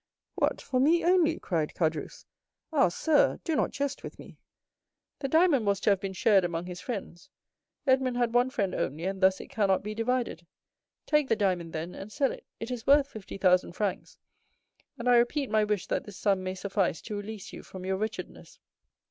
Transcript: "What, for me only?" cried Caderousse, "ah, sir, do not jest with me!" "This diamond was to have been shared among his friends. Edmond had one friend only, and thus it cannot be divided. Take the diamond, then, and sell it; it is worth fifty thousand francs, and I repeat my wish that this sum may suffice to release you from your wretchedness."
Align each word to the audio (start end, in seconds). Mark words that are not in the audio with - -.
"What, 0.33 0.61
for 0.63 0.79
me 0.79 1.05
only?" 1.05 1.37
cried 1.37 1.75
Caderousse, 1.75 2.25
"ah, 2.73 2.87
sir, 2.89 3.39
do 3.43 3.55
not 3.55 3.69
jest 3.69 4.01
with 4.01 4.17
me!" 4.17 4.39
"This 5.19 5.29
diamond 5.29 5.67
was 5.67 5.79
to 5.81 5.91
have 5.91 5.99
been 5.99 6.13
shared 6.13 6.43
among 6.43 6.65
his 6.65 6.81
friends. 6.81 7.29
Edmond 7.85 8.17
had 8.17 8.33
one 8.33 8.49
friend 8.49 8.73
only, 8.73 9.03
and 9.05 9.21
thus 9.21 9.39
it 9.39 9.51
cannot 9.51 9.83
be 9.83 9.93
divided. 9.93 10.47
Take 11.05 11.27
the 11.29 11.35
diamond, 11.35 11.71
then, 11.71 11.93
and 11.93 12.11
sell 12.11 12.31
it; 12.31 12.47
it 12.59 12.71
is 12.71 12.87
worth 12.87 13.09
fifty 13.09 13.37
thousand 13.37 13.73
francs, 13.73 14.17
and 14.97 15.07
I 15.07 15.17
repeat 15.17 15.51
my 15.51 15.63
wish 15.63 15.85
that 15.85 16.03
this 16.05 16.17
sum 16.17 16.41
may 16.41 16.55
suffice 16.55 16.99
to 17.03 17.15
release 17.17 17.53
you 17.53 17.61
from 17.61 17.85
your 17.85 17.97
wretchedness." 17.97 18.57